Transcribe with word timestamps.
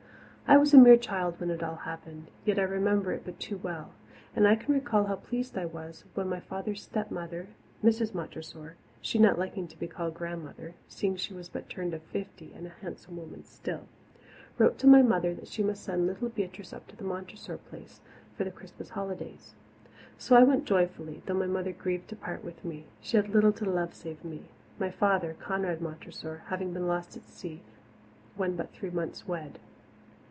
I 0.47 0.57
was 0.57 0.73
a 0.73 0.77
mere 0.77 0.97
child 0.97 1.39
when 1.39 1.49
it 1.49 1.63
all 1.63 1.77
happened, 1.77 2.27
yet 2.43 2.59
I 2.59 2.63
remember 2.63 3.13
it 3.13 3.21
but 3.23 3.39
too 3.39 3.55
well, 3.63 3.91
and 4.35 4.45
I 4.45 4.57
can 4.57 4.73
recall 4.73 5.05
how 5.05 5.15
pleased 5.15 5.57
I 5.57 5.65
was 5.65 6.03
when 6.13 6.27
my 6.27 6.41
father's 6.41 6.81
stepmother, 6.83 7.47
Mrs. 7.81 8.13
Montressor 8.13 8.75
she 8.99 9.17
not 9.17 9.39
liking 9.39 9.65
to 9.69 9.79
be 9.79 9.87
called 9.87 10.13
grandmother, 10.13 10.75
seeing 10.89 11.15
she 11.15 11.33
was 11.33 11.47
but 11.47 11.69
turned 11.69 11.93
of 11.93 12.01
fifty 12.03 12.51
and 12.53 12.67
a 12.67 12.73
handsome 12.81 13.15
woman 13.15 13.45
still 13.45 13.87
wrote 14.57 14.77
to 14.79 14.87
my 14.87 15.01
mother 15.01 15.33
that 15.35 15.47
she 15.47 15.63
must 15.63 15.85
send 15.85 16.05
little 16.05 16.27
Beatrice 16.27 16.73
up 16.73 16.85
to 16.89 17.01
Montressor 17.01 17.57
Place 17.57 18.01
for 18.35 18.43
the 18.43 18.51
Christmas 18.51 18.89
holidays. 18.89 19.55
So 20.17 20.35
I 20.35 20.43
went 20.43 20.65
joyfully 20.65 21.21
though 21.27 21.33
my 21.33 21.47
mother 21.47 21.71
grieved 21.71 22.09
to 22.09 22.17
part 22.17 22.43
with 22.43 22.65
me; 22.65 22.87
she 22.99 23.15
had 23.15 23.29
little 23.29 23.53
to 23.53 23.63
love 23.63 23.93
save 23.93 24.21
me, 24.25 24.49
my 24.77 24.91
father, 24.91 25.33
Conrad 25.39 25.79
Montressor, 25.81 26.41
having 26.47 26.73
been 26.73 26.87
lost 26.89 27.15
at 27.15 27.23
sea 27.29 27.61
when 28.35 28.57
but 28.57 28.73
three 28.73 28.89
months 28.89 29.25
wed. 29.25 29.57